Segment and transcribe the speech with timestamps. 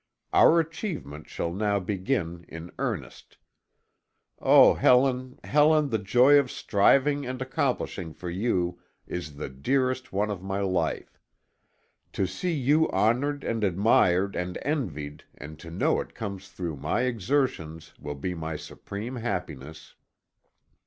[0.33, 3.37] Our achievements shall now begin in earnest.
[4.39, 10.31] Oh, Helen, Helen, the joy of striving and accomplishing for you is the dearest one
[10.31, 11.19] of my life.
[12.13, 17.01] To see you honored and admired and envied, and to know it comes through my
[17.01, 19.93] exertions will be my supreme happiness."